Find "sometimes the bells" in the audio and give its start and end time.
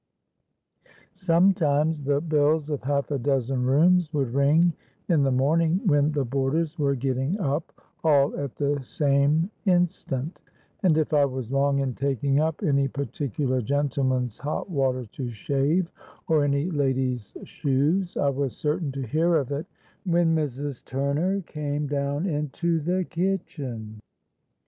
1.13-2.71